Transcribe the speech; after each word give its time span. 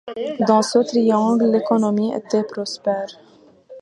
Dans 0.47 0.63
ce 0.63 0.79
triangle, 0.79 1.51
l'économie 1.51 2.11
était 2.15 2.41
prospère. 2.43 3.19